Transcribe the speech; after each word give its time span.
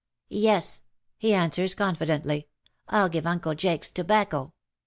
"Yes/^ 0.47 0.81
he 1.19 1.31
answers 1.31 1.75
confidently." 1.75 2.47
Til 2.91 3.07
give 3.09 3.27
Uncle 3.27 3.53
Jakes 3.53 3.87
tobacco." 3.87 4.51